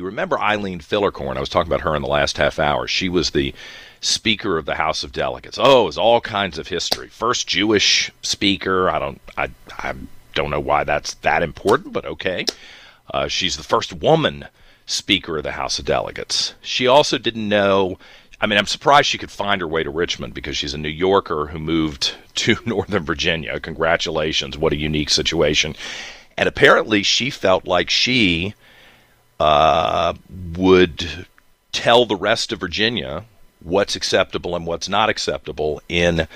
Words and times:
You 0.00 0.06
remember 0.06 0.40
Eileen 0.40 0.80
Filler-Corn? 0.80 1.36
I 1.36 1.40
was 1.40 1.50
talking 1.50 1.70
about 1.70 1.82
her 1.82 1.94
in 1.94 2.00
the 2.00 2.08
last 2.08 2.38
half 2.38 2.58
hour. 2.58 2.88
She 2.88 3.10
was 3.10 3.32
the 3.32 3.52
Speaker 4.00 4.56
of 4.56 4.64
the 4.64 4.76
House 4.76 5.04
of 5.04 5.12
Delegates. 5.12 5.58
Oh, 5.60 5.82
it 5.82 5.84
was 5.84 5.98
all 5.98 6.22
kinds 6.22 6.56
of 6.56 6.68
history. 6.68 7.08
First 7.08 7.46
Jewish 7.46 8.10
speaker. 8.22 8.88
I 8.88 8.98
don't, 8.98 9.20
I, 9.36 9.50
I 9.78 9.92
don't 10.32 10.48
know 10.48 10.58
why 10.58 10.84
that's 10.84 11.12
that 11.16 11.42
important, 11.42 11.92
but 11.92 12.06
okay. 12.06 12.46
Uh, 13.12 13.28
she's 13.28 13.58
the 13.58 13.62
first 13.62 13.92
woman 13.92 14.46
Speaker 14.86 15.36
of 15.36 15.42
the 15.42 15.52
House 15.52 15.78
of 15.78 15.84
Delegates. 15.84 16.54
She 16.62 16.86
also 16.86 17.18
didn't 17.18 17.46
know. 17.46 17.98
I 18.40 18.46
mean, 18.46 18.58
I'm 18.58 18.64
surprised 18.64 19.06
she 19.06 19.18
could 19.18 19.30
find 19.30 19.60
her 19.60 19.68
way 19.68 19.82
to 19.82 19.90
Richmond 19.90 20.32
because 20.32 20.56
she's 20.56 20.72
a 20.72 20.78
New 20.78 20.88
Yorker 20.88 21.48
who 21.48 21.58
moved 21.58 22.14
to 22.36 22.56
Northern 22.64 23.04
Virginia. 23.04 23.60
Congratulations. 23.60 24.56
What 24.56 24.72
a 24.72 24.76
unique 24.76 25.10
situation. 25.10 25.76
And 26.38 26.48
apparently, 26.48 27.02
she 27.02 27.28
felt 27.28 27.66
like 27.66 27.90
she 27.90 28.54
uh, 29.40 30.12
would 30.56 31.26
tell 31.72 32.04
the 32.04 32.16
rest 32.16 32.52
of 32.52 32.60
Virginia 32.60 33.24
what's 33.62 33.96
acceptable 33.96 34.54
and 34.54 34.66
what's 34.66 34.88
not 34.88 35.08
acceptable 35.08 35.80
in 35.88 36.28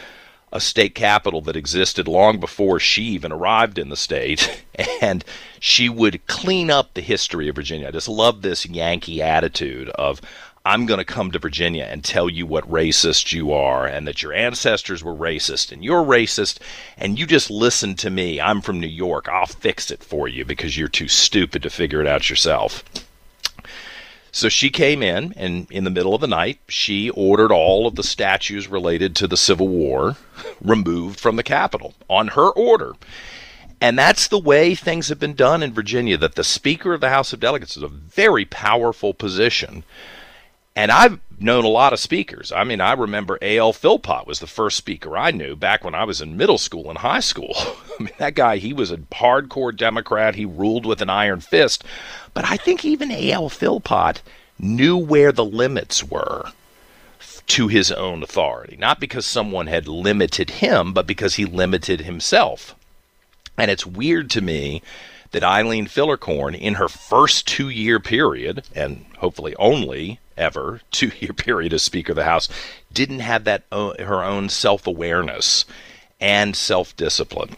a 0.52 0.61
state 0.61 0.94
capital 0.94 1.41
that 1.42 1.56
existed 1.56 2.08
long 2.08 2.38
before 2.38 2.78
she 2.78 3.02
even 3.02 3.33
arrived 3.33 3.78
in 3.78 3.88
the 3.88 3.96
state, 3.96 4.64
and 5.02 5.24
she 5.61 5.88
would 5.88 6.27
clean 6.27 6.70
up 6.70 6.94
the 6.94 7.00
history 7.00 7.48
of 7.48 7.56
Virginia. 7.56 7.88
I 7.88 7.91
just 7.91 8.08
love 8.08 8.41
this 8.42 8.64
Yankee 8.64 9.20
attitude 9.20 9.91
of, 9.91 10.20
I'm 10.66 10.86
going 10.86 10.98
to 10.98 11.04
come 11.04 11.30
to 11.30 11.38
Virginia 11.38 11.86
and 11.90 12.02
tell 12.02 12.30
you 12.30 12.46
what 12.46 12.70
racist 12.70 13.34
you 13.34 13.52
are 13.52 13.86
and 13.86 14.06
that 14.06 14.22
your 14.22 14.32
ancestors 14.32 15.04
were 15.04 15.14
racist 15.14 15.70
and 15.70 15.84
you're 15.84 16.02
racist 16.02 16.58
and 16.96 17.18
you 17.18 17.26
just 17.26 17.50
listen 17.50 17.96
to 17.96 18.08
me. 18.08 18.40
I'm 18.40 18.62
from 18.62 18.80
New 18.80 18.86
York. 18.86 19.28
I'll 19.28 19.44
fix 19.44 19.90
it 19.90 20.02
for 20.02 20.26
you 20.26 20.42
because 20.42 20.78
you're 20.78 20.88
too 20.88 21.08
stupid 21.08 21.62
to 21.64 21.70
figure 21.70 22.00
it 22.00 22.06
out 22.06 22.30
yourself. 22.30 22.82
So 24.32 24.48
she 24.48 24.68
came 24.70 25.00
in, 25.00 25.32
and 25.36 25.70
in 25.70 25.84
the 25.84 25.90
middle 25.90 26.12
of 26.12 26.20
the 26.20 26.26
night, 26.26 26.58
she 26.66 27.08
ordered 27.10 27.52
all 27.52 27.86
of 27.86 27.94
the 27.94 28.02
statues 28.02 28.66
related 28.66 29.14
to 29.16 29.28
the 29.28 29.36
Civil 29.36 29.68
War 29.68 30.16
removed 30.60 31.20
from 31.20 31.36
the 31.36 31.44
Capitol 31.44 31.94
on 32.10 32.28
her 32.28 32.48
order. 32.48 32.94
And 33.80 33.96
that's 33.96 34.26
the 34.26 34.40
way 34.40 34.74
things 34.74 35.08
have 35.08 35.20
been 35.20 35.34
done 35.34 35.62
in 35.62 35.72
Virginia, 35.72 36.16
that 36.16 36.34
the 36.34 36.42
Speaker 36.42 36.94
of 36.94 37.00
the 37.00 37.10
House 37.10 37.32
of 37.32 37.38
Delegates 37.38 37.76
is 37.76 37.84
a 37.84 37.88
very 37.88 38.44
powerful 38.44 39.14
position. 39.14 39.84
And 40.77 40.91
I've 40.91 41.20
known 41.39 41.64
a 41.64 41.69
lot 41.69 41.92
of 41.92 42.00
speakers. 42.00 42.50
I 42.50 42.64
mean, 42.64 42.80
I 42.80 42.94
remember 42.94 43.39
A.L. 43.41 43.72
Philpott 43.72 44.27
was 44.27 44.41
the 44.41 44.47
first 44.48 44.77
speaker 44.77 45.17
I 45.17 45.30
knew 45.30 45.55
back 45.55 45.84
when 45.84 45.94
I 45.94 46.05
was 46.05 46.20
in 46.20 46.36
middle 46.36 46.58
school 46.58 46.89
and 46.89 46.98
high 46.98 47.20
school. 47.20 47.55
I 47.56 48.03
mean, 48.03 48.12
that 48.19 48.34
guy, 48.34 48.56
he 48.56 48.72
was 48.72 48.91
a 48.91 48.97
hardcore 48.97 49.77
Democrat. 49.77 50.34
He 50.34 50.45
ruled 50.45 50.84
with 50.84 51.00
an 51.00 51.11
iron 51.11 51.41
fist. 51.41 51.84
But 52.33 52.45
I 52.45 52.56
think 52.56 52.84
even 52.84 53.12
A.L. 53.12 53.48
Philpott 53.48 54.22
knew 54.58 54.97
where 54.97 55.30
the 55.30 55.45
limits 55.45 56.02
were 56.02 56.47
to 57.47 57.69
his 57.69 57.92
own 57.92 58.22
authority. 58.22 58.77
Not 58.77 58.98
because 58.98 59.27
someone 59.27 59.69
had 59.69 59.86
limited 59.86 60.50
him, 60.50 60.92
but 60.92 61.06
because 61.06 61.36
he 61.36 61.45
limited 61.45 62.01
himself. 62.01 62.74
And 63.57 63.70
it's 63.70 63.86
weird 63.86 64.29
to 64.30 64.40
me 64.40 64.83
that 65.30 65.45
Eileen 65.45 65.86
Filler-Corn, 65.86 66.55
in 66.55 66.74
her 66.74 66.89
first 66.89 67.46
two 67.46 67.68
year 67.68 68.01
period, 68.01 68.64
and 68.74 69.05
hopefully 69.18 69.55
only 69.57 70.18
ever 70.36 70.80
two 70.90 71.11
year 71.20 71.33
period 71.33 71.72
as 71.72 71.83
Speaker 71.83 72.12
of 72.12 72.17
the 72.17 72.24
House, 72.24 72.48
didn't 72.92 73.20
have 73.20 73.45
that 73.45 73.64
her 73.72 74.22
own 74.22 74.48
self 74.48 74.86
awareness 74.86 75.64
and 76.20 76.56
self 76.56 76.96
discipline. 76.96 77.56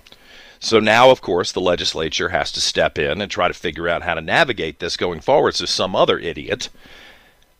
So 0.59 0.81
now, 0.81 1.11
of 1.11 1.21
course, 1.21 1.53
the 1.53 1.61
legislature 1.61 2.31
has 2.31 2.51
to 2.53 2.61
step 2.61 2.99
in 2.99 3.21
and 3.21 3.31
try 3.31 3.49
to 3.49 3.55
figure 3.55 3.89
out 3.89 4.03
how 4.03 4.15
to 4.15 4.21
navigate 4.21 4.79
this 4.79 4.97
going 4.97 5.21
forward 5.21 5.55
so 5.55 5.67
some 5.67 5.95
other 5.95 6.19
idiot, 6.19 6.71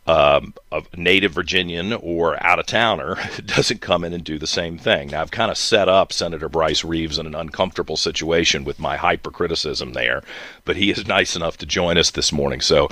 um, 0.07 0.55
a 0.73 0.83
native 0.97 1.33
Virginian 1.33 1.93
or 1.93 2.43
out 2.45 2.59
of 2.59 2.67
towner, 2.67 3.17
doesn't 3.45 3.81
come 3.81 4.03
in 4.03 4.13
and 4.13 4.25
do 4.25 4.39
the 4.39 4.47
same 4.47 4.79
thing. 4.79 5.09
Now, 5.09 5.21
I've 5.21 5.31
kind 5.31 5.51
of 5.51 5.59
set 5.59 5.89
up 5.89 6.13
Senator 6.13 6.49
Bryce 6.49 6.85
Reeves 6.85 7.19
in 7.19 7.27
an 7.27 7.35
uncomfortable 7.35 7.97
situation 7.97 8.65
with 8.65 8.79
my 8.79 8.97
hypercriticism 8.97 9.93
there, 9.93 10.23
but 10.65 10.77
he 10.77 10.91
is 10.91 11.07
nice 11.07 11.37
enough 11.37 11.59
to 11.59 11.67
join 11.67 11.99
us 11.99 12.11
this 12.11 12.33
morning. 12.33 12.61
So 12.61 12.89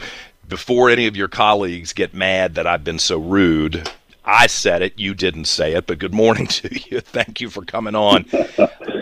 before 0.49 0.91
any 0.91 1.07
of 1.07 1.17
your 1.17 1.29
colleagues 1.29 1.93
get 1.93 2.15
mad 2.15 2.55
that 2.55 2.67
I've 2.67 2.85
been 2.85 2.99
so 2.99 3.19
rude, 3.19 3.91
I 4.25 4.47
said 4.47 4.83
it, 4.83 4.99
you 4.99 5.15
didn't 5.15 5.47
say 5.47 5.75
it, 5.75 5.87
but 5.87 5.99
good 5.99 6.15
morning 6.15 6.47
to 6.49 6.91
you. 6.91 7.01
Thank 7.01 7.41
you 7.41 7.51
for 7.51 7.65
coming 7.65 7.95
on. 7.95 8.27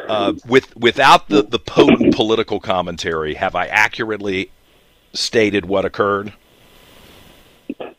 Uh, 0.08 0.34
with 0.46 0.76
without 0.76 1.28
the, 1.28 1.42
the 1.42 1.58
potent 1.58 2.14
political 2.14 2.60
commentary, 2.60 3.34
have 3.34 3.54
I 3.54 3.66
accurately 3.66 4.50
stated 5.12 5.66
what 5.66 5.84
occurred? 5.84 6.32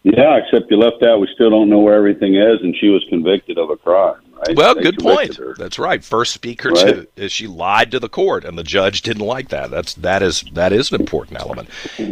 Yeah, 0.03 0.37
except 0.37 0.69
you 0.69 0.77
left 0.77 1.01
out 1.03 1.19
we 1.19 1.29
still 1.33 1.49
don't 1.49 1.69
know 1.69 1.79
where 1.79 1.95
everything 1.95 2.35
is, 2.35 2.59
and 2.61 2.75
she 2.75 2.89
was 2.89 3.05
convicted 3.09 3.57
of 3.57 3.69
a 3.69 3.77
crime. 3.77 4.22
Right? 4.47 4.57
Well, 4.57 4.75
they 4.75 4.81
good 4.81 4.99
point. 4.99 5.35
Her. 5.35 5.55
That's 5.57 5.79
right. 5.79 6.03
First 6.03 6.33
speaker 6.33 6.69
right? 6.69 7.15
to 7.15 7.29
she 7.29 7.47
lied 7.47 7.91
to 7.91 7.99
the 7.99 8.09
court, 8.09 8.45
and 8.45 8.57
the 8.57 8.63
judge 8.63 9.01
didn't 9.01 9.25
like 9.25 9.49
that. 9.49 9.71
That's 9.71 9.93
that 9.95 10.21
is 10.21 10.43
that 10.53 10.73
is 10.73 10.91
an 10.91 11.01
important 11.01 11.39
element. 11.39 11.69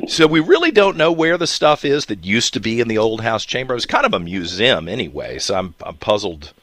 So 0.08 0.28
we 0.28 0.40
really 0.40 0.72
don't 0.72 0.98
know 0.98 1.12
where 1.12 1.38
the 1.38 1.48
stuff 1.48 1.86
is 1.86 2.06
that 2.08 2.26
used 2.26 2.54
to 2.54 2.60
be 2.60 2.80
in 2.80 2.88
the 2.88 2.98
old 2.98 3.22
House 3.22 3.46
chamber. 3.46 3.74
It 3.74 3.78
was 3.78 3.86
kind 3.86 4.06
of 4.06 4.14
a 4.14 4.20
museum 4.20 4.88
anyway, 4.88 5.40
so 5.40 5.56
I'm 5.56 5.76
I'm 5.82 5.98
puzzled. 5.98 6.54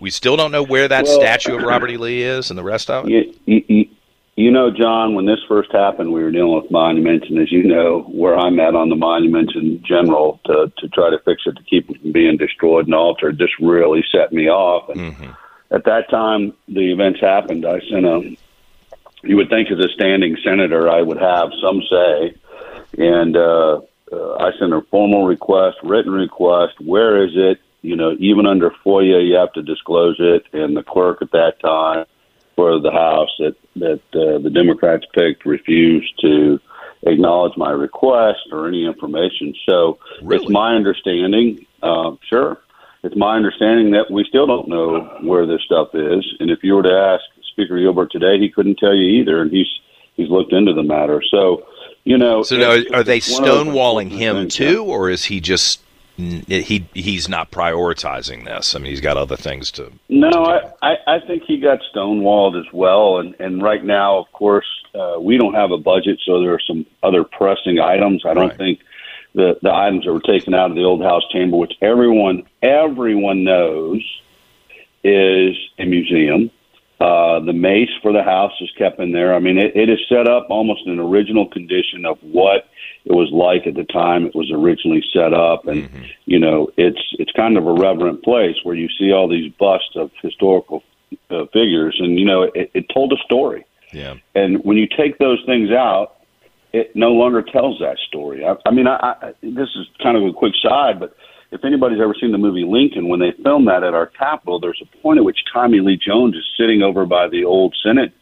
We 0.00 0.10
still 0.10 0.36
don't 0.36 0.50
know 0.50 0.62
where 0.62 0.88
that 0.88 1.04
well, 1.04 1.20
statue 1.20 1.56
of 1.56 1.62
Robert 1.62 1.90
E. 1.90 1.96
Lee 1.96 2.22
is, 2.22 2.50
and 2.50 2.58
the 2.58 2.64
rest 2.64 2.90
of 2.90 3.06
it. 3.06 3.36
You, 3.46 3.64
you, 3.68 3.88
you 4.36 4.50
know, 4.50 4.70
John, 4.70 5.14
when 5.14 5.24
this 5.24 5.40
first 5.48 5.72
happened, 5.72 6.12
we 6.12 6.22
were 6.22 6.30
dealing 6.30 6.54
with 6.54 6.70
monuments, 6.70 7.26
and 7.28 7.38
as 7.38 7.50
you 7.50 7.62
know, 7.62 8.02
where 8.02 8.38
I'm 8.38 8.60
at 8.60 8.74
on 8.74 8.90
the 8.90 8.96
monuments 8.96 9.54
in 9.56 9.82
general 9.82 10.40
to 10.44 10.70
to 10.76 10.88
try 10.88 11.08
to 11.08 11.18
fix 11.24 11.42
it 11.46 11.56
to 11.56 11.62
keep 11.62 11.86
them 11.86 11.98
from 11.98 12.12
being 12.12 12.36
destroyed 12.36 12.84
and 12.84 12.94
altered, 12.94 13.38
this 13.38 13.48
really 13.58 14.04
set 14.12 14.34
me 14.34 14.48
off. 14.50 14.90
And 14.90 15.14
mm-hmm. 15.14 15.30
at 15.70 15.84
that 15.84 16.10
time, 16.10 16.52
the 16.68 16.92
events 16.92 17.18
happened. 17.20 17.64
I 17.64 17.80
sent 17.90 18.04
a. 18.04 18.36
You 19.22 19.36
would 19.36 19.48
think, 19.48 19.70
as 19.70 19.82
a 19.82 19.88
standing 19.88 20.36
senator, 20.44 20.90
I 20.90 21.00
would 21.00 21.18
have 21.18 21.50
some 21.62 21.80
say, 21.90 22.34
and 22.98 23.34
uh, 23.38 23.80
uh, 24.12 24.34
I 24.34 24.50
sent 24.58 24.74
a 24.74 24.82
formal 24.90 25.26
request, 25.26 25.78
written 25.82 26.12
request. 26.12 26.74
Where 26.78 27.24
is 27.24 27.32
it? 27.34 27.58
You 27.80 27.96
know, 27.96 28.14
even 28.18 28.44
under 28.44 28.70
FOIA, 28.84 29.26
you 29.26 29.36
have 29.36 29.54
to 29.54 29.62
disclose 29.62 30.16
it. 30.18 30.44
And 30.52 30.76
the 30.76 30.82
clerk 30.82 31.22
at 31.22 31.30
that 31.30 31.58
time 31.60 32.04
for 32.56 32.80
the 32.80 32.90
House 32.90 33.30
that 33.38 33.54
that 33.76 34.00
uh, 34.14 34.38
the 34.38 34.50
Democrats 34.50 35.04
picked 35.14 35.44
refused 35.44 36.18
to 36.22 36.58
acknowledge 37.06 37.52
my 37.56 37.70
request 37.70 38.40
or 38.50 38.66
any 38.66 38.84
information. 38.84 39.54
So 39.68 39.98
really? 40.22 40.42
it's 40.42 40.50
my 40.50 40.74
understanding. 40.74 41.66
Uh, 41.82 42.12
sure, 42.28 42.58
it's 43.02 43.16
my 43.16 43.36
understanding 43.36 43.92
that 43.92 44.10
we 44.10 44.24
still 44.28 44.46
don't 44.46 44.68
know 44.68 45.18
where 45.22 45.46
this 45.46 45.62
stuff 45.62 45.88
is. 45.94 46.24
And 46.40 46.50
if 46.50 46.60
you 46.62 46.74
were 46.74 46.82
to 46.82 46.90
ask 46.90 47.22
Speaker 47.52 47.78
Gilbert 47.78 48.10
today, 48.10 48.38
he 48.38 48.48
couldn't 48.48 48.78
tell 48.78 48.94
you 48.94 49.20
either, 49.20 49.42
and 49.42 49.52
he's 49.52 49.68
he's 50.14 50.30
looked 50.30 50.52
into 50.52 50.72
the 50.72 50.82
matter. 50.82 51.22
So. 51.30 51.66
You 52.08 52.18
know, 52.18 52.44
so 52.44 52.56
now, 52.56 52.70
are 52.94 53.02
they 53.02 53.18
stonewalling 53.18 54.12
him 54.12 54.46
too, 54.46 54.84
or 54.84 55.10
is 55.10 55.24
he 55.24 55.40
just 55.40 55.80
he 56.16 56.88
he's 56.94 57.28
not 57.28 57.50
prioritizing 57.50 58.44
this. 58.44 58.74
I 58.74 58.78
mean, 58.78 58.90
he's 58.90 59.00
got 59.00 59.16
other 59.16 59.36
things 59.36 59.70
to. 59.72 59.92
No, 60.08 60.30
to 60.30 60.74
I, 60.82 60.96
I 61.06 61.20
think 61.20 61.44
he 61.44 61.58
got 61.58 61.80
stonewalled 61.94 62.58
as 62.58 62.72
well, 62.72 63.18
and 63.18 63.34
and 63.38 63.62
right 63.62 63.84
now, 63.84 64.18
of 64.18 64.32
course, 64.32 64.66
uh, 64.94 65.16
we 65.20 65.36
don't 65.36 65.54
have 65.54 65.72
a 65.72 65.78
budget, 65.78 66.18
so 66.24 66.40
there 66.40 66.54
are 66.54 66.60
some 66.60 66.86
other 67.02 67.24
pressing 67.24 67.78
items. 67.78 68.22
I 68.24 68.34
don't 68.34 68.48
right. 68.48 68.56
think 68.56 68.80
the 69.34 69.58
the 69.62 69.72
items 69.72 70.04
that 70.04 70.12
were 70.12 70.20
taken 70.20 70.54
out 70.54 70.70
of 70.70 70.76
the 70.76 70.84
old 70.84 71.02
House 71.02 71.24
chamber, 71.30 71.58
which 71.58 71.74
everyone 71.82 72.44
everyone 72.62 73.44
knows 73.44 74.02
is 75.04 75.56
a 75.78 75.84
museum. 75.84 76.50
Uh, 76.98 77.40
the 77.40 77.52
mace 77.52 77.90
for 78.00 78.12
the 78.12 78.22
house 78.22 78.52
is 78.60 78.70
kept 78.78 78.98
in 78.98 79.12
there. 79.12 79.34
I 79.34 79.38
mean, 79.38 79.58
it, 79.58 79.76
it 79.76 79.90
is 79.90 79.98
set 80.08 80.28
up 80.28 80.46
almost 80.48 80.86
in 80.86 80.98
original 80.98 81.46
condition 81.46 82.06
of 82.06 82.16
what 82.22 82.68
it 83.04 83.12
was 83.12 83.30
like 83.30 83.66
at 83.66 83.74
the 83.74 83.84
time 83.84 84.26
it 84.26 84.34
was 84.34 84.50
originally 84.50 85.04
set 85.12 85.32
up 85.32 85.66
and 85.68 85.84
mm-hmm. 85.84 86.02
you 86.24 86.40
know 86.40 86.68
it's 86.76 87.00
it's 87.20 87.30
kind 87.32 87.56
of 87.56 87.64
a 87.64 87.72
reverent 87.72 88.20
place 88.24 88.56
where 88.64 88.74
you 88.74 88.88
see 88.98 89.12
all 89.12 89.28
these 89.28 89.52
busts 89.60 89.94
of 89.94 90.10
historical 90.22 90.82
uh, 91.30 91.44
figures 91.52 91.96
and 92.00 92.18
you 92.18 92.24
know 92.24 92.42
it, 92.42 92.68
it 92.74 92.84
told 92.92 93.12
a 93.12 93.16
story 93.24 93.64
yeah 93.92 94.14
and 94.34 94.58
when 94.64 94.76
you 94.76 94.88
take 94.88 95.18
those 95.18 95.40
things 95.46 95.70
out 95.70 96.16
it 96.76 96.94
no 96.94 97.12
longer 97.12 97.42
tells 97.42 97.78
that 97.78 97.96
story. 98.06 98.44
I, 98.44 98.54
I 98.66 98.70
mean, 98.70 98.86
I, 98.86 98.96
I, 98.96 99.32
this 99.42 99.68
is 99.76 99.86
kind 100.02 100.16
of 100.16 100.24
a 100.24 100.32
quick 100.32 100.52
side, 100.62 101.00
but 101.00 101.16
if 101.56 101.64
anybody's 101.64 102.00
ever 102.00 102.14
seen 102.20 102.32
the 102.32 102.38
movie 102.38 102.64
Lincoln, 102.64 103.08
when 103.08 103.18
they 103.18 103.32
filmed 103.42 103.66
that 103.68 103.82
at 103.82 103.94
our 103.94 104.06
Capitol, 104.06 104.60
there's 104.60 104.82
a 104.82 104.96
point 104.98 105.18
at 105.18 105.24
which 105.24 105.38
Tommy 105.52 105.80
Lee 105.80 105.96
Jones 105.96 106.36
is 106.36 106.44
sitting 106.58 106.82
over 106.82 107.06
by 107.06 107.28
the 107.28 107.44
old 107.44 107.74
Senate 107.82 108.12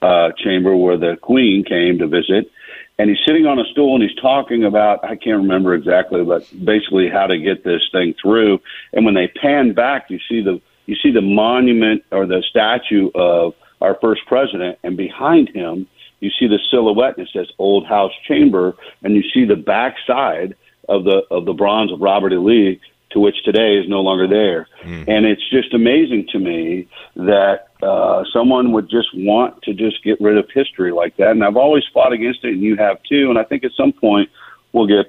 uh, 0.00 0.30
chamber 0.42 0.74
where 0.74 0.96
the 0.96 1.16
Queen 1.20 1.64
came 1.64 1.98
to 1.98 2.06
visit, 2.06 2.50
and 2.98 3.10
he's 3.10 3.18
sitting 3.26 3.44
on 3.44 3.58
a 3.58 3.64
stool 3.72 3.94
and 3.94 4.02
he's 4.02 4.18
talking 4.20 4.64
about 4.64 5.04
I 5.04 5.16
can't 5.16 5.42
remember 5.42 5.74
exactly, 5.74 6.24
but 6.24 6.42
basically 6.64 7.10
how 7.10 7.26
to 7.26 7.38
get 7.38 7.62
this 7.62 7.82
thing 7.92 8.14
through. 8.20 8.58
And 8.92 9.04
when 9.04 9.14
they 9.14 9.28
pan 9.28 9.74
back, 9.74 10.06
you 10.08 10.18
see 10.28 10.40
the 10.40 10.60
you 10.86 10.96
see 11.02 11.10
the 11.10 11.20
monument 11.20 12.04
or 12.10 12.26
the 12.26 12.42
statue 12.48 13.10
of 13.14 13.54
our 13.82 13.98
first 14.00 14.22
president, 14.26 14.78
and 14.82 14.96
behind 14.96 15.50
him 15.50 15.86
you 16.20 16.30
see 16.38 16.48
the 16.48 16.58
silhouette 16.70 17.16
and 17.18 17.26
it 17.26 17.30
says 17.32 17.46
Old 17.58 17.86
House 17.86 18.12
Chamber, 18.26 18.74
and 19.02 19.14
you 19.14 19.22
see 19.32 19.44
the 19.44 19.56
backside 19.56 20.56
of 20.88 21.04
the 21.04 21.22
of 21.30 21.44
the 21.44 21.52
bronze 21.52 21.92
of 21.92 22.00
Robert 22.00 22.32
E. 22.32 22.36
Lee, 22.36 22.80
to 23.10 23.20
which 23.20 23.36
today 23.44 23.76
is 23.76 23.88
no 23.88 24.00
longer 24.00 24.26
there. 24.26 24.68
Mm. 24.82 25.08
And 25.08 25.26
it's 25.26 25.48
just 25.50 25.72
amazing 25.74 26.26
to 26.32 26.38
me 26.38 26.88
that 27.16 27.68
uh, 27.82 28.24
someone 28.32 28.72
would 28.72 28.90
just 28.90 29.08
want 29.14 29.62
to 29.62 29.72
just 29.72 30.02
get 30.04 30.20
rid 30.20 30.36
of 30.36 30.46
history 30.52 30.92
like 30.92 31.16
that. 31.16 31.30
And 31.30 31.44
I've 31.44 31.56
always 31.56 31.84
fought 31.92 32.12
against 32.12 32.44
it, 32.44 32.52
and 32.52 32.62
you 32.62 32.76
have 32.76 33.02
too. 33.08 33.30
And 33.30 33.38
I 33.38 33.44
think 33.44 33.64
at 33.64 33.72
some 33.76 33.92
point 33.92 34.30
we'll 34.72 34.86
get, 34.86 35.06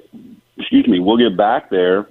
excuse 0.57 0.87
me, 0.87 0.99
we'll 0.99 1.17
get 1.17 1.35
back 1.35 1.69
there. 1.69 2.07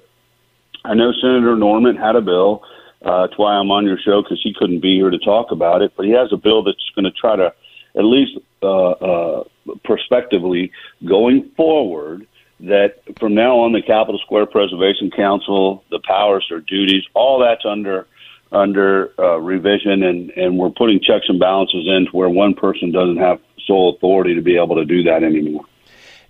I 0.84 0.94
know 0.94 1.12
Senator 1.12 1.56
Norman 1.56 1.96
had 1.96 2.16
a 2.16 2.20
bill. 2.20 2.62
Uh, 3.02 3.26
that's 3.26 3.38
why 3.38 3.54
I'm 3.54 3.70
on 3.70 3.84
your 3.84 3.98
show 3.98 4.22
because 4.22 4.40
he 4.42 4.52
couldn't 4.52 4.80
be 4.80 4.96
here 4.96 5.10
to 5.10 5.18
talk 5.18 5.52
about 5.52 5.82
it. 5.82 5.92
But 5.96 6.06
he 6.06 6.12
has 6.12 6.32
a 6.32 6.36
bill 6.36 6.62
that's 6.62 6.90
going 6.94 7.04
to 7.04 7.12
try 7.12 7.36
to, 7.36 7.52
at 7.96 8.04
least 8.04 8.38
uh, 8.62 8.90
uh, 8.90 9.44
prospectively, 9.84 10.72
going 11.06 11.50
forward, 11.56 12.26
that 12.60 13.02
from 13.18 13.34
now 13.34 13.58
on 13.60 13.72
the 13.72 13.82
Capitol 13.82 14.18
Square 14.24 14.46
Preservation 14.46 15.10
Council, 15.10 15.84
the 15.90 16.00
powers 16.00 16.46
or 16.50 16.60
duties, 16.60 17.04
all 17.14 17.38
that's 17.38 17.64
under 17.64 18.06
under 18.50 19.12
uh, 19.18 19.38
revision, 19.38 20.02
and 20.02 20.30
and 20.30 20.58
we're 20.58 20.70
putting 20.70 21.00
checks 21.00 21.26
and 21.28 21.38
balances 21.38 21.86
in 21.86 22.06
to 22.06 22.10
where 22.12 22.28
one 22.28 22.54
person 22.54 22.90
doesn't 22.90 23.18
have 23.18 23.40
sole 23.66 23.94
authority 23.94 24.34
to 24.34 24.42
be 24.42 24.56
able 24.56 24.76
to 24.76 24.84
do 24.84 25.02
that 25.02 25.22
anymore. 25.22 25.64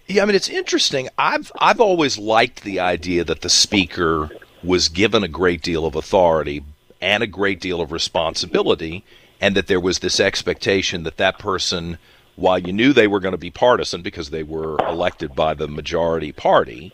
Yeah, 0.07 0.23
I 0.23 0.27
mean 0.27 0.35
it's 0.35 0.49
interesting. 0.49 1.09
I've 1.17 1.53
I've 1.61 1.81
always 1.81 2.19
liked 2.19 2.63
the 2.63 2.81
idea 2.81 3.25
that 3.25 3.43
the 3.43 3.51
speaker 3.51 4.31
was 4.63 4.89
given 4.89 5.23
a 5.23 5.29
great 5.29 5.63
deal 5.63 5.87
of 5.87 5.95
authority 5.95 6.65
and 7.01 7.23
a 7.23 7.27
great 7.27 7.61
deal 7.61 7.81
of 7.81 7.93
responsibility, 7.93 9.05
and 9.41 9.55
that 9.55 9.69
there 9.69 9.81
was 9.81 10.01
this 10.01 10.19
expectation 10.19 11.05
that 11.05 11.17
that 11.19 11.39
person 11.39 11.99
while 12.39 12.59
you 12.59 12.73
knew 12.73 12.93
they 12.93 13.09
were 13.09 13.19
going 13.19 13.33
to 13.33 13.39
be 13.39 13.51
partisan 13.51 14.01
because 14.01 14.31
they 14.31 14.45
were 14.45 14.79
elected 14.87 15.35
by 15.35 15.55
the 15.55 15.67
majority 15.67 16.31
party, 16.31 16.93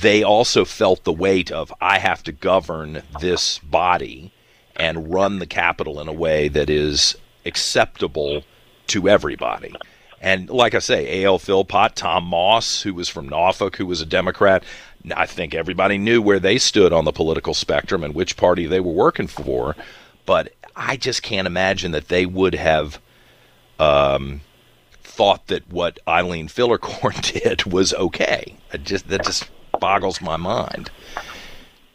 they 0.00 0.22
also 0.22 0.64
felt 0.64 1.02
the 1.02 1.12
weight 1.12 1.50
of 1.50 1.72
I 1.80 1.98
have 1.98 2.22
to 2.24 2.32
govern 2.32 3.02
this 3.20 3.58
body 3.58 4.32
and 4.76 5.12
run 5.12 5.40
the 5.40 5.46
capital 5.46 6.00
in 6.00 6.06
a 6.06 6.12
way 6.12 6.46
that 6.48 6.70
is 6.70 7.16
acceptable 7.44 8.44
to 8.86 9.08
everybody. 9.08 9.74
And 10.20 10.48
like 10.48 10.76
I 10.76 10.78
say, 10.78 11.22
A.L. 11.22 11.40
Philpott, 11.40 11.96
Tom 11.96 12.24
Moss, 12.24 12.82
who 12.82 12.94
was 12.94 13.08
from 13.08 13.28
Norfolk, 13.28 13.76
who 13.76 13.86
was 13.86 14.00
a 14.00 14.06
Democrat, 14.06 14.62
I 15.16 15.26
think 15.26 15.52
everybody 15.52 15.98
knew 15.98 16.22
where 16.22 16.38
they 16.38 16.58
stood 16.58 16.92
on 16.92 17.04
the 17.04 17.12
political 17.12 17.54
spectrum 17.54 18.04
and 18.04 18.14
which 18.14 18.36
party 18.36 18.66
they 18.66 18.78
were 18.78 18.92
working 18.92 19.26
for. 19.26 19.74
But 20.26 20.52
I 20.76 20.96
just 20.96 21.24
can't 21.24 21.48
imagine 21.48 21.90
that 21.90 22.06
they 22.06 22.24
would 22.24 22.54
have 22.54 23.00
um, 23.82 24.40
thought 25.02 25.46
that 25.48 25.70
what 25.70 25.98
Eileen 26.08 26.48
Filler-Corn 26.48 27.14
did 27.22 27.64
was 27.64 27.92
okay. 27.94 28.56
It 28.72 28.84
just 28.84 29.08
that 29.08 29.24
just 29.24 29.50
boggles 29.80 30.20
my 30.20 30.36
mind. 30.36 30.90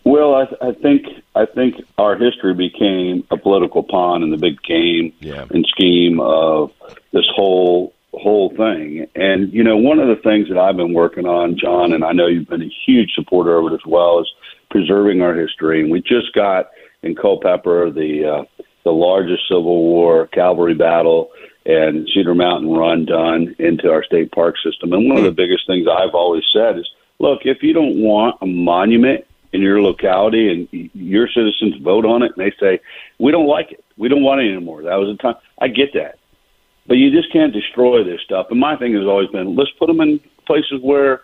Well, 0.04 0.36
I, 0.36 0.70
I 0.70 0.72
think 0.74 1.06
I 1.36 1.46
think 1.46 1.76
our 1.98 2.16
history 2.16 2.54
became 2.54 3.26
a 3.30 3.38
political 3.38 3.84
pawn 3.84 4.24
in 4.24 4.32
the 4.32 4.38
big 4.38 4.62
game 4.62 5.14
yeah. 5.20 5.46
and 5.50 5.66
scheme 5.66 6.20
of 6.22 6.72
this 7.12 7.26
whole 7.36 7.94
whole 8.14 8.50
thing. 8.56 9.08
And 9.16 9.52
you 9.52 9.64
know, 9.64 9.76
one 9.76 10.00
of 10.00 10.08
the 10.08 10.22
things 10.24 10.48
that 10.48 10.58
I've 10.58 10.78
been 10.78 10.94
working 10.94 11.26
on, 11.26 11.58
John, 11.58 11.92
and 11.92 12.04
I 12.04 12.14
know 12.14 12.28
you've 12.28 12.48
been 12.48 12.62
a 12.62 12.74
huge 12.86 13.12
supporter 13.16 13.58
of 13.58 13.72
it 13.72 13.76
as 13.76 13.86
well, 13.86 14.20
is 14.22 14.32
preserving 14.70 15.22
our 15.22 15.36
history. 15.36 15.82
And 15.82 15.92
we 15.92 16.02
just 16.02 16.34
got 16.34 16.70
in 17.04 17.16
Culpeper 17.16 17.92
the 17.92 18.26
uh, 18.26 18.64
the 18.86 18.92
largest 18.92 19.44
Civil 19.50 19.84
War 19.84 20.28
cavalry 20.28 20.74
battle 20.74 21.32
and 21.68 22.08
Cedar 22.14 22.34
Mountain 22.34 22.72
Run 22.72 23.06
done 23.06 23.54
into 23.60 23.92
our 23.92 24.04
state 24.04 24.32
park 24.32 24.56
system. 24.64 24.94
And 24.94 25.10
one 25.10 25.18
of 25.18 25.24
the 25.24 25.32
hmm. 25.32 25.36
biggest 25.36 25.68
things 25.68 25.86
I've 25.88 26.16
always 26.16 26.46
said 26.52 26.80
is, 26.80 26.90
look, 27.20 27.42
if 27.44 27.62
you 27.62 27.74
don't 27.74 28.02
want 28.02 28.38
a 28.42 28.46
monument 28.46 29.26
in 29.52 29.62
your 29.62 29.82
locality 29.82 30.50
and 30.50 30.90
your 30.94 31.28
citizens 31.28 31.76
vote 31.82 32.06
on 32.06 32.24
it 32.24 32.32
and 32.36 32.46
they 32.46 32.56
say, 32.60 32.80
we 33.20 33.32
don't 33.32 33.48
like 33.48 33.72
it, 33.72 33.84
we 33.98 34.08
don't 34.08 34.24
want 34.24 34.42
it 34.42 34.50
anymore. 34.50 34.84
That 34.84 34.96
was 34.96 35.10
a 35.10 35.22
time. 35.22 35.36
I 35.60 35.68
get 35.68 35.94
that. 35.94 36.20
But 36.88 36.96
you 36.98 37.12
just 37.12 37.34
can't 37.34 37.52
destroy 37.52 38.04
this 38.04 38.22
stuff. 38.22 38.48
And 38.50 38.60
my 38.60 38.78
thing 38.78 38.94
has 38.94 39.04
always 39.04 39.30
been, 39.30 39.56
let's 39.56 39.72
put 39.78 39.88
them 39.88 40.00
in 40.00 40.22
places 40.46 40.80
where 40.82 41.22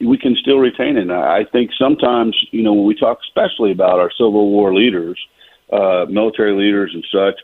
we 0.00 0.16
can 0.16 0.36
still 0.36 0.58
retain 0.58 0.96
it. 0.96 1.02
And 1.02 1.12
I 1.12 1.44
think 1.44 1.72
sometimes, 1.76 2.36
you 2.52 2.62
know, 2.62 2.72
when 2.72 2.86
we 2.86 2.94
talk 2.94 3.18
especially 3.24 3.72
about 3.72 3.98
our 3.98 4.12
Civil 4.12 4.50
War 4.50 4.72
leaders, 4.72 5.18
uh, 5.72 6.06
military 6.08 6.54
leaders 6.54 6.92
and 6.94 7.04
such, 7.10 7.40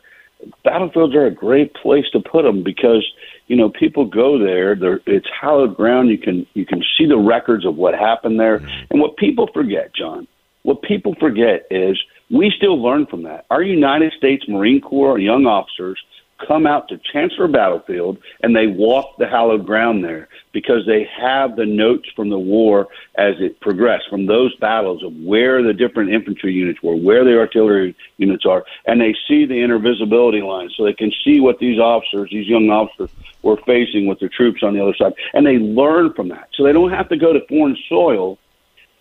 battlefields 0.63 1.15
are 1.15 1.25
a 1.25 1.31
great 1.31 1.73
place 1.73 2.05
to 2.13 2.19
put 2.19 2.43
them 2.43 2.63
because 2.63 3.05
you 3.47 3.55
know 3.55 3.69
people 3.69 4.05
go 4.05 4.37
there 4.39 4.75
They're, 4.75 5.01
it's 5.05 5.27
hallowed 5.39 5.75
ground 5.75 6.09
you 6.09 6.17
can 6.17 6.45
you 6.53 6.65
can 6.65 6.83
see 6.97 7.05
the 7.05 7.17
records 7.17 7.65
of 7.65 7.75
what 7.75 7.93
happened 7.93 8.39
there 8.39 8.59
mm-hmm. 8.59 8.85
and 8.91 9.01
what 9.01 9.17
people 9.17 9.49
forget 9.53 9.93
john 9.93 10.27
what 10.63 10.81
people 10.81 11.15
forget 11.19 11.65
is 11.69 11.97
we 12.29 12.53
still 12.55 12.81
learn 12.81 13.05
from 13.05 13.23
that 13.23 13.45
our 13.49 13.61
united 13.61 14.13
states 14.13 14.45
marine 14.47 14.79
corps 14.81 15.19
young 15.19 15.45
officers 15.45 16.01
come 16.45 16.65
out 16.65 16.87
to 16.89 16.99
Chancellor 17.11 17.47
Battlefield 17.47 18.17
and 18.41 18.55
they 18.55 18.67
walk 18.67 19.17
the 19.17 19.27
hallowed 19.27 19.65
ground 19.65 20.03
there 20.03 20.27
because 20.51 20.85
they 20.85 21.07
have 21.19 21.55
the 21.55 21.65
notes 21.65 22.09
from 22.15 22.29
the 22.29 22.39
war 22.39 22.87
as 23.15 23.35
it 23.39 23.59
progressed 23.59 24.09
from 24.09 24.25
those 24.25 24.55
battles 24.55 25.03
of 25.03 25.13
where 25.17 25.61
the 25.61 25.73
different 25.73 26.11
infantry 26.11 26.53
units 26.53 26.81
were, 26.81 26.95
where 26.95 27.23
the 27.23 27.37
artillery 27.37 27.95
units 28.17 28.45
are, 28.45 28.63
and 28.85 28.99
they 28.99 29.15
see 29.27 29.45
the 29.45 29.55
intervisibility 29.55 30.45
lines 30.45 30.73
so 30.75 30.83
they 30.83 30.93
can 30.93 31.11
see 31.23 31.39
what 31.39 31.59
these 31.59 31.79
officers, 31.79 32.29
these 32.31 32.47
young 32.47 32.69
officers, 32.69 33.09
were 33.41 33.57
facing 33.65 34.07
with 34.07 34.19
the 34.19 34.29
troops 34.29 34.63
on 34.63 34.73
the 34.73 34.81
other 34.81 34.95
side, 34.95 35.13
and 35.33 35.45
they 35.45 35.57
learn 35.57 36.13
from 36.13 36.29
that. 36.29 36.49
So 36.55 36.63
they 36.63 36.73
don't 36.73 36.91
have 36.91 37.09
to 37.09 37.17
go 37.17 37.33
to 37.33 37.45
foreign 37.47 37.77
soil 37.87 38.37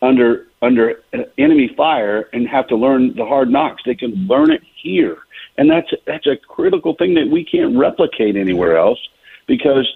under 0.03 0.47
under 0.63 1.03
enemy 1.39 1.71
fire 1.77 2.29
and 2.33 2.49
have 2.49 2.67
to 2.69 2.77
learn 2.77 3.15
the 3.17 3.25
hard 3.25 3.51
knocks. 3.51 3.83
They 3.85 3.95
can 3.95 4.13
learn 4.27 4.51
it 4.51 4.63
here 4.83 5.19
and 5.59 5.69
that's 5.69 5.93
that's 6.07 6.27
a 6.27 6.37
critical 6.37 6.95
thing 6.95 7.15
that 7.15 7.29
we 7.29 7.45
can't 7.45 7.77
replicate 7.77 8.37
anywhere 8.37 8.79
else 8.79 9.01
because 9.47 9.87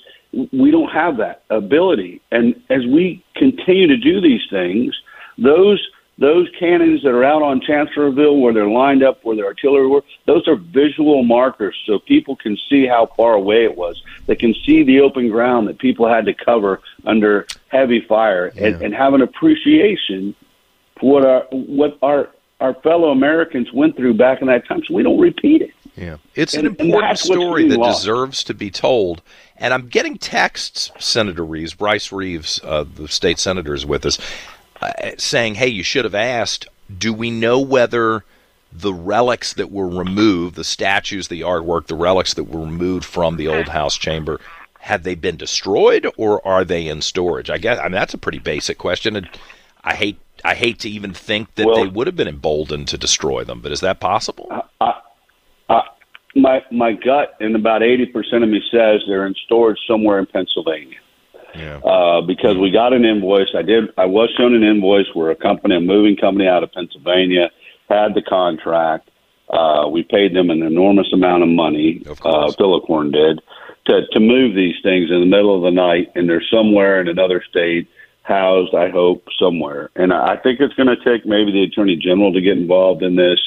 we 0.52 0.71
don't 0.71 0.90
have 0.90 1.16
that 1.18 1.44
ability. 1.50 2.21
And 2.32 2.61
as 2.68 2.85
we 2.87 3.25
continue 3.37 3.87
to 3.87 3.97
do 3.97 4.21
these 4.21 4.40
things, 4.50 4.94
those 5.38 5.80
those 6.19 6.49
cannons 6.59 7.02
that 7.02 7.11
are 7.11 7.25
out 7.25 7.42
on 7.42 7.61
Chancellorsville 7.61 8.38
where 8.40 8.52
they're 8.52 8.69
lined 8.69 9.02
up 9.02 9.25
where 9.25 9.35
the 9.35 9.45
artillery 9.45 9.87
were, 9.87 10.04
those 10.26 10.47
are 10.47 10.57
visual 10.57 11.23
markers 11.25 11.76
so 11.87 11.99
people 11.99 12.37
can 12.37 12.57
see 12.69 12.87
how 12.87 13.07
far 13.16 13.35
away 13.35 13.64
it 13.64 13.76
was. 13.76 14.02
They 14.26 14.37
can 14.37 14.54
see 14.64 14.83
the 14.83 15.00
open 15.00 15.28
ground 15.31 15.69
that 15.69 15.78
people 15.78 16.09
had 16.09 16.26
to 16.26 16.35
cover 16.35 16.81
under 17.04 17.47
heavy 17.69 18.00
fire 18.00 18.52
yeah. 18.54 18.66
and, 18.66 18.83
and 18.83 18.95
have 18.95 19.14
an 19.14 19.23
appreciation 19.23 20.35
for 21.00 21.12
what 21.12 21.26
our 21.26 21.40
what 21.50 21.99
our 22.02 22.28
our 22.61 22.75
fellow 22.75 23.11
Americans 23.11 23.73
went 23.73 23.97
through 23.97 24.14
back 24.14 24.40
in 24.40 24.47
that 24.47 24.66
time, 24.66 24.83
so 24.87 24.95
we 24.95 25.02
don't 25.02 25.19
repeat 25.19 25.62
it. 25.62 25.73
Yeah, 25.97 26.16
it's 26.35 26.54
and, 26.54 26.66
an 26.66 26.76
important 26.78 27.19
story 27.19 27.69
that 27.69 27.78
lost. 27.78 28.00
deserves 28.00 28.45
to 28.45 28.54
be 28.54 28.71
told. 28.71 29.21
And 29.59 29.75
I'm 29.75 29.88
getting 29.88 30.16
texts, 30.16 30.90
Senator 30.99 31.45
Reeves, 31.45 31.75
Bryce 31.75 32.11
Reeves, 32.11 32.61
uh, 32.64 32.85
the 32.85 33.09
state 33.09 33.38
senator, 33.38 33.75
is 33.75 33.85
with 33.85 34.07
us, 34.07 34.19
uh, 34.83 35.12
saying, 35.19 35.57
"Hey, 35.57 35.69
you 35.69 35.83
should 35.83 36.05
have 36.05 36.15
asked. 36.15 36.69
Do 36.97 37.12
we 37.12 37.31
know 37.31 37.61
whether?" 37.61 38.25
the 38.75 38.95
relics 38.95 39.53
that 39.53 39.71
were 39.71 39.87
removed, 39.87 40.55
the 40.55 40.65
statues, 40.65 41.29
the 41.29 41.43
artwork, 41.43 41.89
the 41.89 41.95
relics 41.95 42.33
that 42.33 42.45
were 42.45 42.65
removed 42.65 43.05
from 43.05 43.37
the 43.37 43.47
old 43.47 43.69
house 43.69 43.99
chamber, 43.99 44.41
have 44.81 45.05
they 45.05 45.15
been 45.15 45.37
destroyed 45.37 46.07
or 46.17 46.45
are 46.47 46.65
they 46.65 46.89
in 46.89 47.01
storage? 47.03 47.51
I 47.51 47.59
guess 47.59 47.79
I 47.79 47.85
mean 47.85 47.93
that's 47.93 48.15
a 48.15 48.19
pretty 48.19 48.39
basic 48.39 48.79
question, 48.79 49.15
and 49.15 49.29
I 49.85 49.95
hate 49.95 50.19
I 50.45 50.55
hate 50.55 50.81
to 50.81 50.91
even 50.91 51.12
think 51.12 51.55
that 51.55 51.67
well, 51.67 51.77
they 51.77 51.87
would 51.87 52.07
have 52.07 52.17
been 52.17 52.29
emboldened 52.29 52.89
to 52.89 52.99
destroy 52.99 53.45
them, 53.45 53.61
but 53.61 53.71
is 53.71 53.81
that 53.81 54.01
possible? 54.01 54.49
I, 54.81 54.95
I, 55.69 55.83
my 56.35 56.62
my 56.73 56.93
gut 56.93 57.37
and 57.41 57.55
about 57.55 57.83
eighty 57.83 58.07
percent 58.07 58.43
of 58.43 58.51
me 58.51 58.61
says 58.73 59.03
they're 59.07 59.27
in 59.27 59.35
storage 59.45 59.79
somewhere 59.87 60.19
in 60.19 60.27
Pennsylvania. 60.27 60.99
Yeah. 61.54 61.78
Uh, 61.78 62.21
because 62.23 62.56
we 62.56 62.71
got 62.71 62.92
an 62.92 63.04
invoice. 63.04 63.49
I 63.54 63.62
did. 63.62 63.90
I 63.99 64.06
was 64.06 64.30
shown 64.37 64.54
an 64.54 64.62
invoice 64.62 65.06
where 65.14 65.30
a 65.30 65.37
company, 65.37 65.76
a 65.76 65.80
moving 65.80 66.16
company 66.16 66.47
out 66.49 66.62
of 66.62 66.73
Pennsylvania, 66.73 67.50
had 67.88 68.14
the 68.14 68.23
contract. 68.23 69.11
Uh, 69.50 69.87
we 69.88 70.02
paid 70.02 70.35
them 70.35 70.50
an 70.50 70.62
enormous 70.62 71.12
amount 71.12 71.42
of 71.42 71.49
money. 71.49 72.02
Of 72.06 72.21
course. 72.21 72.54
Uh, 72.54 72.56
Filler-Corn 72.56 73.11
did 73.11 73.40
to 73.87 74.06
to 74.12 74.21
move 74.21 74.54
these 74.54 74.76
things 74.82 75.11
in 75.11 75.21
the 75.21 75.26
middle 75.26 75.56
of 75.56 75.62
the 75.62 75.71
night, 75.71 76.12
and 76.14 76.28
they're 76.28 76.44
somewhere 76.50 77.00
in 77.00 77.09
another 77.09 77.42
state 77.49 77.88
housed. 78.23 78.75
I 78.75 78.88
hope 78.90 79.26
somewhere, 79.38 79.90
and 79.97 80.12
I 80.12 80.37
think 80.37 80.61
it's 80.61 80.75
going 80.75 80.88
to 80.88 81.04
take 81.04 81.26
maybe 81.26 81.52
the 81.52 81.64
attorney 81.64 81.97
general 81.97 82.32
to 82.32 82.40
get 82.40 82.56
involved 82.56 83.02
in 83.02 83.16
this. 83.16 83.40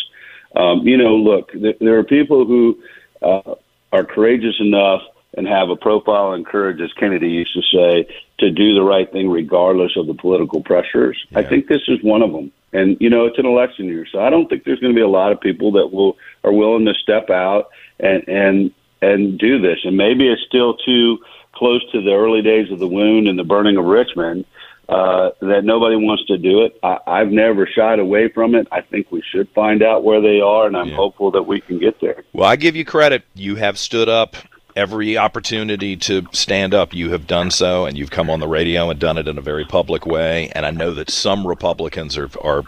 Um, 0.55 0.87
you 0.87 0.97
know, 0.97 1.15
look, 1.15 1.51
th- 1.51 1.77
there 1.79 1.97
are 1.97 2.03
people 2.03 2.45
who 2.45 2.77
uh, 3.21 3.55
are 3.91 4.05
courageous 4.05 4.55
enough 4.59 5.01
and 5.37 5.47
have 5.47 5.69
a 5.69 5.75
profile 5.75 6.33
and 6.33 6.45
courage, 6.45 6.79
as 6.81 6.91
Kennedy 6.93 7.29
used 7.29 7.53
to 7.53 7.61
say, 7.61 8.07
to 8.39 8.51
do 8.51 8.73
the 8.73 8.81
right 8.81 9.11
thing 9.11 9.29
regardless 9.29 9.95
of 9.97 10.07
the 10.07 10.13
political 10.13 10.61
pressures. 10.61 11.17
Yeah. 11.29 11.39
I 11.39 11.43
think 11.43 11.67
this 11.67 11.81
is 11.87 12.01
one 12.01 12.21
of 12.21 12.31
them. 12.31 12.51
And 12.73 12.97
you 12.99 13.09
know, 13.09 13.25
it's 13.25 13.39
an 13.39 13.45
election 13.45 13.85
year, 13.85 14.05
so 14.11 14.19
I 14.19 14.29
don't 14.29 14.49
think 14.49 14.65
there's 14.65 14.79
going 14.79 14.93
to 14.93 14.97
be 14.97 15.03
a 15.03 15.07
lot 15.07 15.31
of 15.31 15.39
people 15.39 15.71
that 15.73 15.87
will 15.93 16.17
are 16.43 16.51
willing 16.51 16.85
to 16.85 16.93
step 16.93 17.29
out 17.29 17.69
and 17.99 18.27
and 18.27 18.71
and 19.01 19.39
do 19.39 19.61
this. 19.61 19.79
And 19.85 19.95
maybe 19.95 20.27
it's 20.27 20.41
still 20.45 20.75
too 20.75 21.19
close 21.53 21.81
to 21.93 22.01
the 22.01 22.11
early 22.11 22.41
days 22.41 22.71
of 22.71 22.79
the 22.79 22.87
wound 22.87 23.29
and 23.29 23.39
the 23.39 23.45
burning 23.45 23.77
of 23.77 23.85
Richmond 23.85 24.45
uh, 24.89 25.31
that 25.41 25.63
nobody 25.63 25.95
wants 25.95 26.25
to 26.25 26.37
do 26.37 26.63
it. 26.63 26.77
I, 26.83 26.97
I've 27.07 27.31
never 27.31 27.65
shied 27.65 27.99
away 27.99 28.27
from 28.29 28.55
it. 28.55 28.67
I 28.71 28.81
think 28.81 29.11
we 29.11 29.23
should 29.31 29.49
find 29.49 29.81
out 29.81 30.03
where 30.03 30.21
they 30.21 30.41
are, 30.41 30.67
and 30.67 30.75
I'm 30.75 30.89
yeah. 30.89 30.95
hopeful 30.95 31.31
that 31.31 31.43
we 31.43 31.61
can 31.61 31.79
get 31.79 31.99
there. 32.01 32.23
Well, 32.33 32.47
I 32.49 32.55
give 32.55 32.75
you 32.75 32.85
credit. 32.85 33.23
You 33.33 33.55
have 33.55 33.79
stood 33.79 34.09
up 34.09 34.35
every 34.75 35.17
opportunity 35.17 35.95
to 35.95 36.27
stand 36.31 36.73
up. 36.73 36.93
You 36.93 37.11
have 37.11 37.27
done 37.27 37.51
so, 37.51 37.85
and 37.85 37.97
you've 37.97 38.11
come 38.11 38.29
on 38.29 38.39
the 38.39 38.47
radio 38.47 38.89
and 38.89 38.99
done 38.99 39.17
it 39.17 39.27
in 39.27 39.37
a 39.37 39.41
very 39.41 39.65
public 39.65 40.05
way. 40.05 40.51
And 40.53 40.65
I 40.65 40.71
know 40.71 40.93
that 40.93 41.09
some 41.09 41.47
Republicans 41.47 42.17
are 42.17 42.29
are 42.41 42.63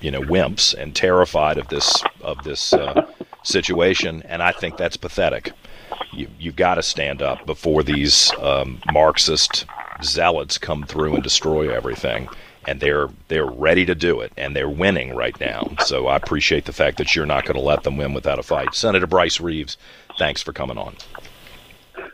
you 0.00 0.10
know 0.10 0.20
wimps 0.20 0.74
and 0.74 0.94
terrified 0.94 1.58
of 1.58 1.68
this 1.68 2.02
of 2.20 2.42
this 2.44 2.72
uh, 2.72 3.06
situation, 3.42 4.22
and 4.26 4.42
I 4.42 4.52
think 4.52 4.76
that's 4.76 4.96
pathetic. 4.96 5.52
You, 6.12 6.28
you've 6.38 6.56
got 6.56 6.74
to 6.76 6.82
stand 6.82 7.22
up 7.22 7.46
before 7.46 7.82
these 7.82 8.32
um, 8.40 8.80
Marxist 8.92 9.66
zealots 10.02 10.58
come 10.58 10.84
through 10.84 11.14
and 11.14 11.22
destroy 11.22 11.74
everything 11.74 12.28
and 12.66 12.80
they're 12.80 13.08
they're 13.28 13.46
ready 13.46 13.86
to 13.86 13.94
do 13.94 14.20
it 14.20 14.32
and 14.36 14.54
they're 14.54 14.68
winning 14.68 15.14
right 15.14 15.38
now. 15.40 15.68
So 15.84 16.08
I 16.08 16.16
appreciate 16.16 16.64
the 16.64 16.72
fact 16.72 16.98
that 16.98 17.14
you're 17.14 17.26
not 17.26 17.44
going 17.44 17.56
to 17.56 17.62
let 17.62 17.84
them 17.84 17.96
win 17.96 18.12
without 18.12 18.38
a 18.38 18.42
fight. 18.42 18.74
Senator 18.74 19.06
Bryce 19.06 19.40
Reeves, 19.40 19.76
thanks 20.18 20.42
for 20.42 20.52
coming 20.52 20.76
on. 20.76 20.96